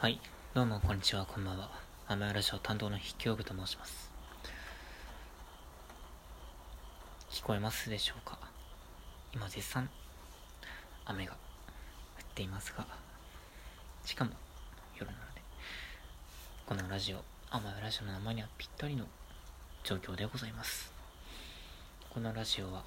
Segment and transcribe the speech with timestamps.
[0.00, 0.20] はい、
[0.54, 1.68] どうもこんにちは、こんばんは。
[2.06, 4.12] アメアラジオ担当の筆記用具と申します。
[7.32, 8.38] 聞こえますでしょうか？
[9.34, 9.90] 今絶賛
[11.04, 11.38] 雨が降っ
[12.32, 12.86] ていますが、
[14.04, 14.30] しかも
[14.96, 15.40] 夜なので、
[16.64, 19.04] このラジオ、アメアラジオの名前にはぴったりの
[19.82, 20.92] 状況でございます。
[22.08, 22.84] このラジオは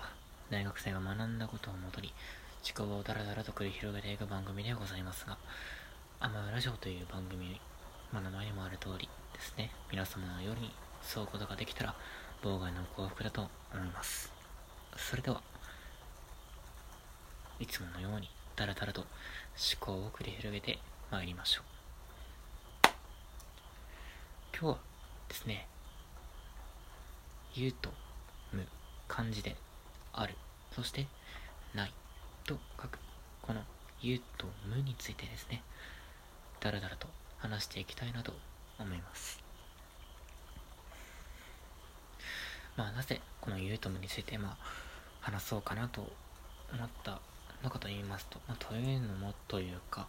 [0.50, 2.14] 大学生が学んだことをもとに、
[2.74, 5.38] 思考をダラダラと繰り広げていく番組でございますが、
[6.24, 7.60] アマラジオという番組、
[8.14, 10.72] まあ、名前にもある通りですね、皆様のように
[11.02, 11.96] そうことができたら、
[12.44, 14.32] 妨害の幸福だと思います。
[14.96, 15.42] それでは、
[17.60, 19.10] いつものように、だらだらと思
[19.80, 20.78] 考を繰り広げて
[21.10, 22.90] まいりましょう。
[24.54, 24.78] 今日は
[25.28, 25.68] ですね、
[27.56, 27.90] 言うと
[28.54, 28.64] 無、
[29.08, 29.56] 漢字で
[30.14, 30.36] ある、
[30.76, 31.08] そして
[31.74, 31.94] ない
[32.46, 33.00] と書く、
[33.42, 33.64] この
[34.04, 35.64] 言うと無についてですね、
[36.62, 37.08] だらだらと
[37.40, 38.34] 話していきたいなと
[38.80, 39.44] 思います。
[42.78, 44.58] まあなぜこのユートムについてまあ
[45.22, 46.02] 話そうかなと
[46.72, 47.20] 思った
[47.64, 50.08] のかと言いますと、まあ、というのもというか、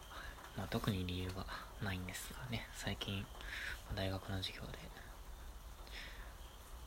[0.57, 1.47] まあ、特に理由は
[1.83, 3.25] ないんですがね、最近
[3.95, 4.79] 大学の授業で、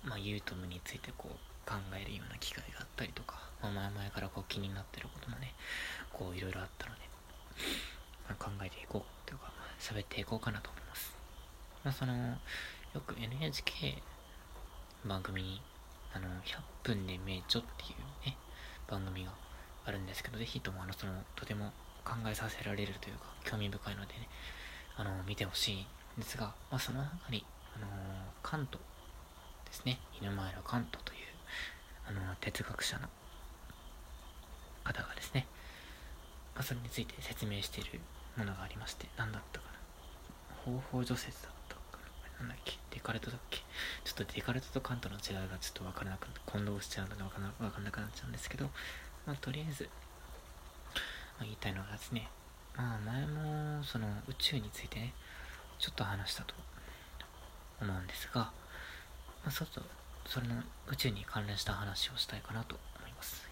[0.03, 5.53] まあ、ユートムについてこう考えるような機会があったりとか、まあ、前々からこう気になってることもね、
[6.13, 7.01] こういろいろあったので、
[8.29, 9.51] まあ、考えていこうというか、
[9.85, 11.15] 喋っていこうかなと思います。
[11.83, 14.01] まあ、その、よく NHK
[15.05, 15.61] 番組に、
[16.11, 18.35] あの、100分で名著っていうね、
[18.87, 19.31] 番組が
[19.85, 21.71] あるんですけど、ぜひとも、あの、その、とても
[22.03, 24.27] 考えさせられるというか、興味深いのでね、
[24.97, 25.85] あの、見てほしいん
[26.17, 27.85] ですが、まあ、その中に、あの、
[28.41, 28.79] カント
[29.65, 31.19] ですね、犬前のカントという、
[32.07, 33.07] あの、哲学者の
[34.83, 35.45] 方がですね、
[36.55, 37.99] まあ、それについて説明している
[38.35, 39.64] ものがありまして、何だったか。
[40.65, 41.99] 方法除雪だったか
[42.41, 42.45] な。
[42.45, 42.73] なんだっけ？
[42.91, 43.59] デカルトだっけ？
[44.03, 48.65] ちょっとデカルトとカントの違いがちょっとわからなく混同しちゃうのでわかわかんなくなっちゃうんですけど、
[49.25, 49.83] まあ、とりあえず、
[51.37, 52.27] まあ、言いたいのがですね、
[52.75, 55.13] まあ、前も、その、宇宙についてね、
[55.79, 56.53] ちょっと話したと
[57.81, 58.51] 思うんですが、ま
[59.47, 59.81] あ、ちょっと、
[60.25, 60.55] それの
[60.89, 63.47] 宇宙に関連した話をしたいかなと思います。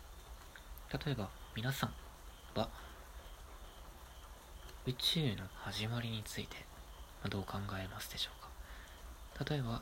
[1.05, 1.93] 例えば、皆さん
[2.59, 2.67] は、
[4.85, 6.57] 宇宙の始まりについて
[7.29, 9.50] どう考えますでしょうか。
[9.50, 9.81] 例えば、ま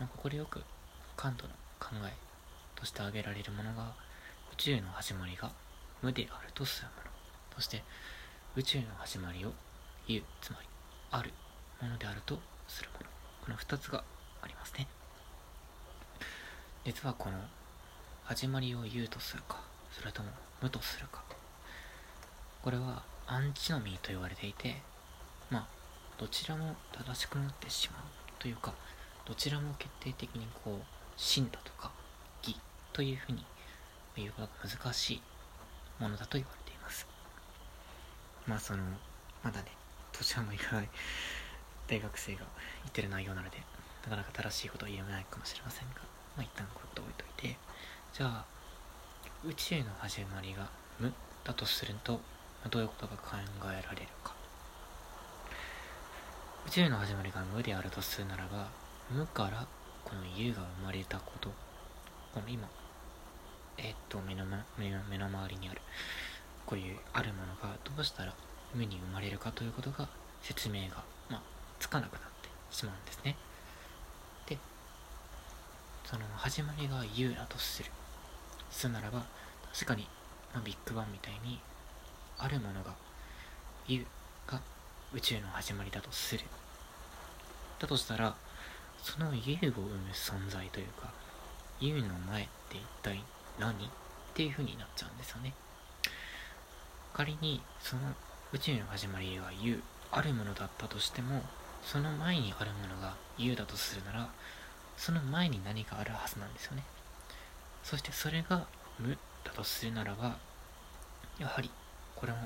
[0.00, 0.62] あ、ここでよく
[1.16, 2.12] カントの考え
[2.74, 3.94] として挙げられるものが
[4.52, 5.50] 宇宙の始まりが
[6.02, 7.10] 無であるとするもの。
[7.56, 7.82] そして
[8.56, 9.52] 宇宙の始まりを
[10.06, 10.66] 言うつまり
[11.10, 11.30] ある
[11.80, 12.38] ものであると
[12.68, 13.06] するもの。
[13.44, 14.04] この2つが
[14.42, 14.86] ありますね。
[16.84, 17.36] 実はこの
[18.24, 19.60] 始まりを言うとするか
[19.90, 20.30] それとも
[20.62, 21.22] 無とするか。
[22.62, 24.82] これはアンチノミーと言われていて、
[25.50, 25.66] まあ、
[26.20, 28.02] どちらも正しくなってしまう
[28.38, 28.74] というか、
[29.24, 30.84] どちらも決定的にこう、
[31.16, 31.90] 真だとか、
[32.42, 32.54] 義
[32.92, 33.42] というふうに
[34.14, 35.22] 言うことが難しい
[35.98, 37.06] ものだと言われています。
[38.46, 38.82] まあその、
[39.42, 39.68] まだね、
[40.12, 40.88] 年はもいかない
[41.88, 42.40] 大学生が
[42.82, 43.56] 言ってる内容なので、
[44.04, 46.02] なかなか正しいことは言えないかもしれませんが、
[46.36, 47.56] まあ一旦こうやって置いといて、
[48.12, 48.44] じゃあ、
[49.42, 51.10] 宇宙の始まりが無
[51.44, 52.20] だとすると、
[52.68, 53.38] どういうことが考
[53.72, 54.08] えられる
[56.70, 58.68] 宇宙の始まりが無であるとするならば
[59.10, 59.66] 無から
[60.04, 61.50] この有が生まれたこと。
[62.32, 62.68] この今
[63.76, 65.80] え、っと目の,、ま、目の目の周りにある
[66.64, 68.32] こういうあるものがどうしたら
[68.72, 70.08] 無に生まれるかということが
[70.42, 71.42] 説明が、まあ、
[71.80, 73.34] つかなくなってしまうんですね。
[74.46, 74.56] で
[76.04, 77.90] その始まりが有だとする。
[78.70, 79.24] するならば
[79.72, 80.06] 確かに、
[80.54, 81.58] まあ、ビッグバンみたいに
[82.38, 82.94] あるものが
[83.88, 84.06] U
[84.46, 84.60] が
[85.12, 86.44] 宇宙の始まりだとする。
[87.80, 88.36] だとしたら
[89.02, 91.10] その U を生む存在というか
[91.80, 93.24] U の前って一体
[93.58, 93.76] 何っ
[94.34, 95.54] ていう風になっちゃうんですよね。
[97.12, 98.02] 仮にその
[98.52, 99.82] 宇宙の始まりは U
[100.12, 101.42] あるものだったとしても
[101.82, 104.28] その前にあるものが U だとするなら
[104.96, 106.84] その前に何かあるはずなんですよね。
[107.82, 108.66] そしてそれが
[108.98, 110.36] 無だとするならば
[111.38, 111.70] やはり
[112.14, 112.38] これも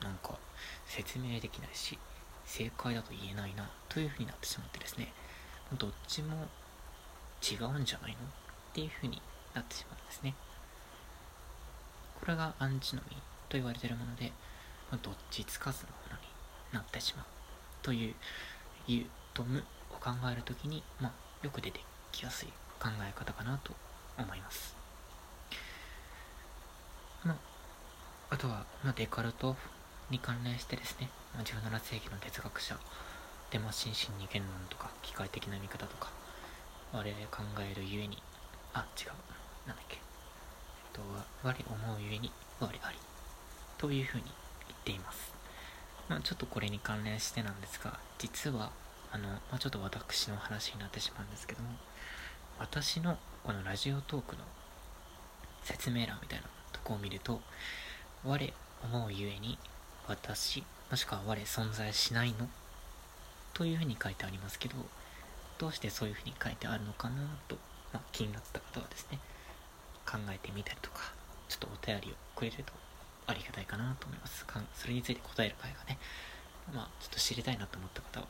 [0.00, 0.38] なんか
[0.86, 1.98] 説明できないし
[2.48, 5.12] 正解だと言えないなというふうになってしまってですね
[5.78, 6.48] どっちも
[7.42, 8.20] 違うんじゃないのっ
[8.72, 9.20] ていうふうに
[9.54, 10.34] なってしまうんですね。
[12.18, 13.16] これがアンチノミ
[13.48, 14.32] と言われているもので
[15.02, 16.22] どっちつかずのものに
[16.72, 17.24] なってしまう
[17.82, 18.14] という
[18.90, 19.62] いうと無を
[20.00, 21.12] 考えるときに、まあ、
[21.44, 21.80] よく出て
[22.10, 22.48] きやすい
[22.80, 23.74] 考え方かなと
[24.18, 24.74] 思います。
[27.24, 27.36] まあ
[28.30, 29.56] あとは、まあ、デカルト
[30.10, 32.76] に関連してですね、ま、17世紀の哲学者
[33.50, 36.10] でも心身に言論とか機械的な見方とか
[36.92, 38.18] 我々考えるゆえに
[38.74, 39.08] あ違う
[39.66, 40.00] なんだっけえっ
[40.92, 41.00] と
[41.42, 42.98] 我思うゆえに我あり
[43.76, 45.32] というふうに言っています。
[46.08, 48.70] まあちょっとこれに関連してなんですが実は
[49.12, 51.68] あの、まあ、ちょっと私の話になってしまうんですけども
[52.58, 54.42] 私のこのラジオトークの
[55.62, 57.40] 説明欄みたいなとこを見ると
[58.24, 59.58] 我思うゆえに
[60.08, 62.48] 私もしくは我存在しないの？
[63.52, 64.74] というふうに書いてありますけど
[65.58, 67.16] どうしてそういうふうに書いてあるのかな
[67.46, 67.56] と、
[67.92, 69.18] まあ、気になった方はですね
[70.06, 71.12] 考えてみたりとか
[71.48, 72.72] ちょっとお便りをくれると
[73.26, 74.46] ありがたいかなと思います。
[74.74, 75.98] それについて答える回がね
[76.72, 78.26] まあちょっと知りたいなと思った方は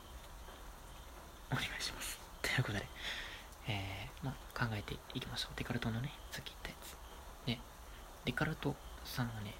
[1.51, 2.19] お願いします。
[2.41, 2.85] ということで
[3.67, 5.53] えー、まあ、考えていきましょう。
[5.55, 6.97] デカルトのねさっき言ったやつ。
[7.47, 7.59] で
[8.25, 9.53] デカルトさんはね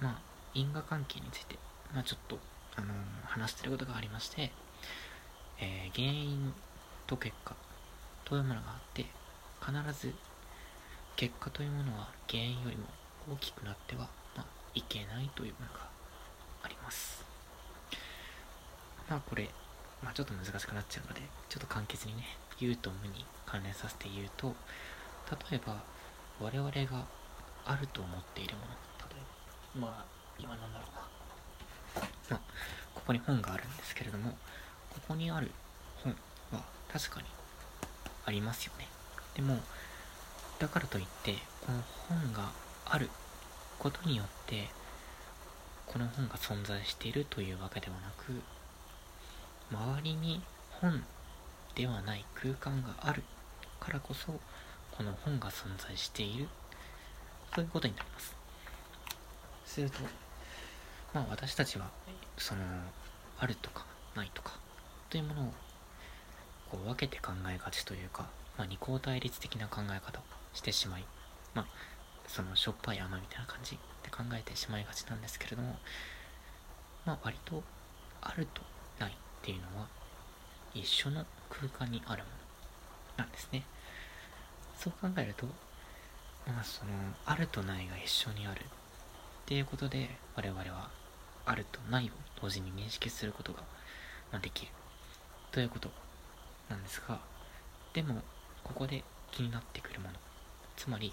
[0.00, 1.58] まあ因果関係について、
[1.94, 2.38] まあ、ちょっと、
[2.76, 2.90] あのー、
[3.26, 4.50] 話してることがありまして、
[5.60, 6.52] えー、原因
[7.06, 7.54] と結果
[8.24, 9.06] というものがあって
[9.60, 9.72] 必
[10.08, 10.14] ず
[11.16, 12.84] 結果というものは原因よりも
[13.32, 15.88] 大きくなっては、まあ、いけないというものが
[16.62, 17.24] あります。
[19.08, 19.48] まあこれ、
[20.02, 22.24] まあ、ちょっと難しくなっちゃうのでちょっと簡潔にね
[22.58, 24.54] 言うと無に関連させて言うと
[25.50, 25.82] 例えば
[26.40, 27.06] 我々が
[27.66, 28.66] あると思っているもの
[29.10, 30.84] 例えばまあ今なんだろ
[31.96, 32.08] うな。
[32.30, 32.40] まあ
[32.94, 34.30] ここに本があるんですけれども
[34.90, 35.50] ここにある
[36.02, 36.14] 本
[36.52, 37.26] は確かに
[38.26, 38.88] ありますよね。
[39.34, 39.58] でも
[40.58, 41.34] だからといって
[41.66, 42.50] この本が
[42.86, 43.08] ある
[43.78, 44.68] ことによって
[45.86, 48.40] この本が存在しているというわけではなく
[49.70, 50.42] 周りに
[50.80, 51.04] 本
[51.74, 53.22] ではない空間がある
[53.80, 54.38] からこそ
[54.90, 56.48] この本が存在している
[57.54, 58.36] ということになります。
[59.64, 60.00] すると
[61.14, 61.90] まあ私たちは
[62.38, 62.62] その
[63.38, 64.58] あるとかないとか
[65.10, 65.52] というものを
[66.70, 68.26] こう分けて考えがちというか、
[68.56, 70.22] まあ、二項対立的な考え方を
[70.54, 71.04] してしまい
[71.54, 71.66] まあ
[72.26, 73.72] そのしょっぱい甘みたいな感じ
[74.02, 75.76] で考えてしまいがちなんですけれども
[77.04, 77.62] まあ割と
[78.22, 78.62] あると
[78.98, 79.88] ないっていうのは
[80.74, 82.28] 一緒の空間にあるも
[83.18, 83.62] のなんですね。
[84.74, 85.46] そう考えると
[86.46, 86.90] まあその
[87.26, 88.64] あるとないが一緒にあるっ
[89.46, 90.90] ていうことで我々は
[91.46, 92.10] あるとないを
[92.40, 94.72] 同時に認識することができる
[95.50, 95.90] ということ
[96.68, 97.20] なんですが
[97.92, 98.22] でも
[98.64, 100.14] ここで気になってくるもの
[100.76, 101.12] つまり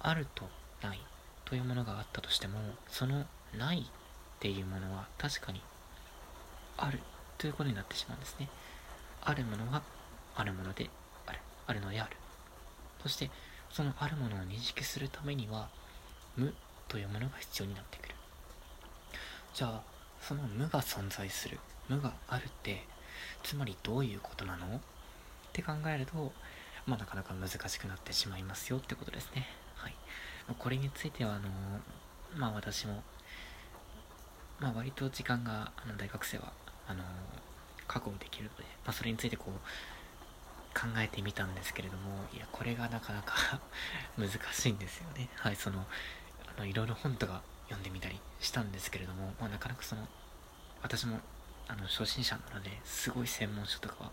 [0.00, 0.44] あると
[0.82, 1.00] ない
[1.44, 3.24] というものがあったとしてもその
[3.56, 3.84] ないっ
[4.40, 5.60] ていうものは確かに
[6.76, 7.00] ある
[7.38, 8.48] ということになってしまうんですね。
[9.22, 9.82] あるものは
[10.36, 10.88] あるもので
[11.26, 11.38] ある。
[11.66, 12.16] あるのである。
[13.02, 13.30] そして
[13.70, 15.68] そのあるものを認識するためには
[16.36, 16.54] 無
[16.86, 18.14] というものが必要になってくる。
[19.58, 19.82] じゃあ
[20.20, 21.58] その無が存在する
[21.88, 22.84] 無があるって
[23.42, 24.76] つまりどういうことなの？
[24.76, 24.80] っ
[25.52, 26.32] て考えると
[26.86, 29.48] まあなかなか難しくなってしまいますよってことですね。
[29.74, 29.96] はい。
[30.56, 31.48] これについてはあの
[32.36, 33.02] まあ私も
[34.60, 36.52] まあ割と時間があの大学生は
[36.86, 37.02] あの
[37.88, 39.50] 確保できるので、まあ、それについてこう
[40.72, 43.60] 考えてみたんですけれどもいやこれがなかなか
[44.16, 45.28] 難しいんですよね。
[45.34, 45.84] はいその
[46.46, 50.02] あのいろいろ本とか読んでみたりしたんですけれども、まあ、なかなかその
[50.82, 51.20] 私も
[51.68, 54.10] あの初心者なのですごい専門書とかは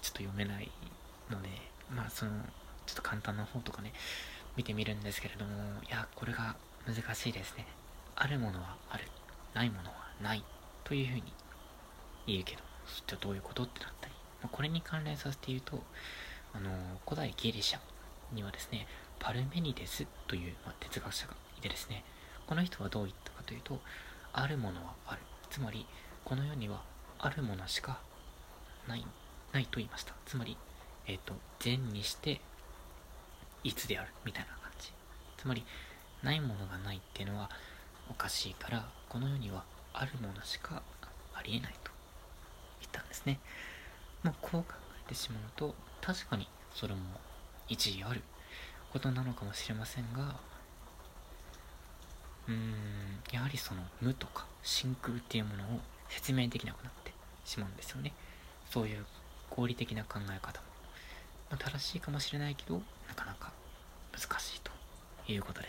[0.00, 0.70] ちょっと読めない
[1.30, 1.48] ので
[1.94, 2.32] まあその
[2.86, 3.92] ちょっと簡単な方とかね
[4.56, 5.50] 見てみるんですけれども
[5.86, 7.66] いやこれが難しいですね。
[8.16, 9.04] あるものはある。
[9.54, 10.44] ないものはない
[10.84, 11.22] というふうに
[12.26, 12.62] 言うけど
[13.06, 15.82] じゃあどういうことってなったり、まあ、これに関連させて言うと
[16.54, 16.70] あの
[17.04, 17.78] 古代ギリシャ
[18.32, 18.86] にはですね
[19.18, 22.04] パルメニデスという、まあ、哲学者がいてですね
[22.48, 23.78] この人はどう言ったかというと
[24.32, 25.20] あるものはある。
[25.50, 25.86] つまり
[26.24, 26.82] この世には
[27.18, 28.00] あるものしか
[28.86, 29.06] ない
[29.52, 30.14] ないと言いました。
[30.24, 30.56] つまり
[31.06, 32.40] えっ、ー、と善にして
[33.64, 34.10] いつである。
[34.24, 34.92] みたいな感じ。
[35.36, 35.62] つまり
[36.22, 37.50] ないものがないっていうのは
[38.10, 40.82] おかしいからこの世にはあるものしか
[41.34, 41.90] ありえないと
[42.80, 43.40] 言ったんですね。
[44.22, 44.74] まあこう考
[45.04, 47.00] えてしまうと確かにそれも
[47.68, 48.22] 一時ある
[48.90, 50.36] ことなのかもしれませんが
[52.48, 53.18] うーん。
[53.32, 57.12] やはりその無とか真空っていうものを説明できなくなって
[57.44, 58.12] しまうんですよね。
[58.70, 59.04] そういう
[59.50, 60.66] 合理的な考え方も、
[61.50, 63.52] まあ、正しいかもしれないけどなかなか
[64.12, 64.70] 難しいと
[65.30, 65.68] いうことで。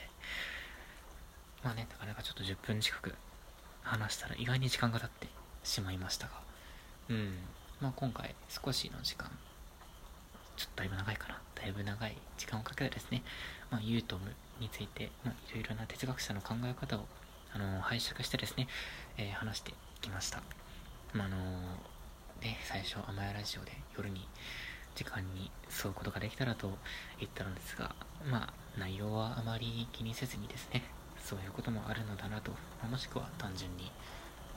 [1.64, 3.14] まあねなかなかちょっと10分近く
[3.84, 5.28] 話したら意外に時間が経って
[5.64, 6.34] しまいましたが。
[7.10, 7.34] うん。
[7.82, 9.30] まあ今回少しの時間
[10.56, 11.40] ちょっとだいぶ長いかな。
[11.56, 13.24] だいぶ長い時間をかけてですね、
[13.72, 17.06] まあ、ユートムについて、まあ、いろいろな哲学者の考え方を
[17.54, 18.68] あの拝借してですね、
[19.18, 20.42] えー、話してきました。
[21.14, 21.38] まあ、あの
[22.42, 24.28] ね、最初、甘やラジオで夜に
[24.96, 25.52] 時間に
[25.84, 26.78] 沿うことができたらと
[27.20, 27.96] 言ったのですが、
[28.30, 30.84] まあ、内容はあまり気にせずにですね、
[31.24, 32.52] そういうこともあるのだなと、
[32.82, 33.92] ま、もしくは単純に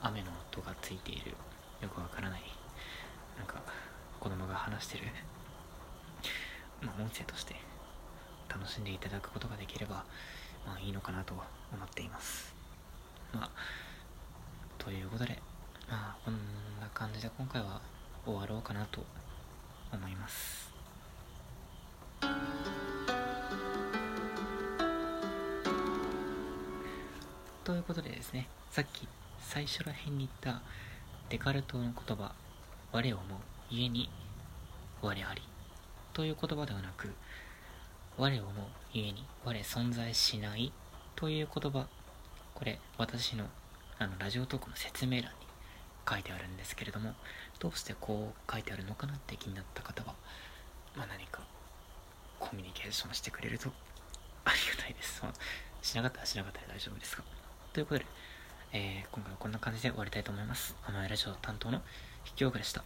[0.02, 1.32] 雨の音がついている、
[1.80, 2.42] よくわからない、
[3.38, 3.62] なんか、
[4.20, 5.04] 子供が話してる、
[6.80, 7.56] まあ、音声として
[8.52, 10.04] 楽しんでいただくことができれば、
[10.66, 11.42] まあいいのかなと思
[11.84, 12.54] っています。
[13.32, 13.50] まあ、
[14.78, 15.40] ということで、
[15.88, 16.34] まあこん
[16.80, 17.80] な感じで今回は
[18.24, 19.04] 終わろうかなと
[19.92, 20.72] 思います
[27.64, 29.08] ということでですねさっき
[29.40, 30.62] 最初ら辺に言った
[31.30, 32.32] デカルトの言葉
[32.92, 33.38] 「我を思う
[33.70, 34.08] 家に
[35.00, 35.42] 我あり」
[36.14, 37.12] という言葉ではなく
[38.22, 40.72] 「我を思う家に我存在しない」
[41.16, 41.88] という言葉
[42.54, 43.48] これ私の
[43.98, 45.46] あのラジオトークの説明欄に
[46.08, 47.14] 書いてあるんですけれども
[47.58, 50.14] どうしてこう書いてあるのかなって気になった方は、
[50.96, 51.42] まあ、何か
[52.38, 53.72] コミュニケーションしてくれると
[54.44, 55.20] ありがたいです。
[55.24, 55.32] まあ、
[55.82, 57.24] しなかったらしなかったら大丈夫ですが。
[57.72, 58.06] ということで、
[58.72, 60.76] えー、今回はこんな感じで終わりたいと思います。
[60.84, 61.82] 甘いラジオ担当の
[62.26, 62.84] 引き遅でした。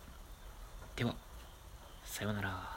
[0.97, 1.15] では、
[2.05, 2.76] さようなら。